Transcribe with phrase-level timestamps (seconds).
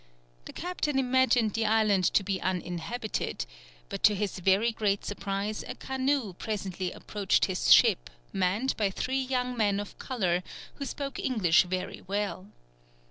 [0.45, 3.45] The captain imagined the island to be uninhabited,
[3.87, 9.21] but to his very great surprise a canoe presently approached his ship manned by three
[9.21, 10.41] young men of colour,
[10.77, 12.47] who spoke English very well.